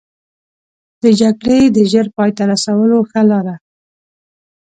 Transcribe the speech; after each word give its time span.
د 1.03 1.05
جګړې 1.21 1.59
د 1.75 1.77
ژر 1.91 2.07
پای 2.15 2.31
ته 2.37 2.43
رسولو 2.51 2.97
ښه 3.09 3.21
لاره. 3.29 3.55